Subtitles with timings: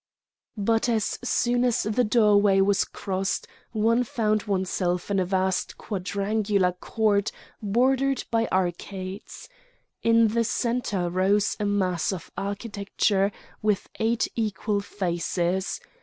[0.57, 6.71] But as soon as the doorway was crossed one found oneself in a vast quadrangular
[6.71, 7.31] court
[7.61, 9.47] bordered by arcades.
[10.01, 15.79] In the centre rose a mass of architecture with eight equal faces.